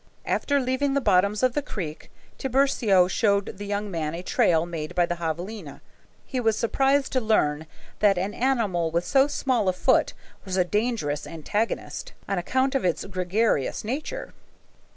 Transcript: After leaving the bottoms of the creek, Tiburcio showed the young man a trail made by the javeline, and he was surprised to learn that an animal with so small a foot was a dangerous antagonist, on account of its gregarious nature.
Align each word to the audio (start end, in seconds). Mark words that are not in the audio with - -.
After 0.25 0.59
leaving 0.59 0.95
the 0.95 0.99
bottoms 0.99 1.43
of 1.43 1.53
the 1.53 1.61
creek, 1.61 2.09
Tiburcio 2.39 3.07
showed 3.07 3.57
the 3.59 3.67
young 3.67 3.91
man 3.91 4.15
a 4.15 4.23
trail 4.23 4.65
made 4.65 4.95
by 4.95 5.05
the 5.05 5.17
javeline, 5.17 5.67
and 5.67 5.79
he 6.25 6.39
was 6.39 6.57
surprised 6.57 7.11
to 7.11 7.21
learn 7.21 7.67
that 7.99 8.17
an 8.17 8.33
animal 8.33 8.89
with 8.89 9.05
so 9.05 9.27
small 9.27 9.69
a 9.69 9.73
foot 9.73 10.13
was 10.43 10.57
a 10.57 10.65
dangerous 10.65 11.27
antagonist, 11.27 12.13
on 12.27 12.39
account 12.39 12.73
of 12.73 12.83
its 12.83 13.05
gregarious 13.05 13.83
nature. 13.83 14.33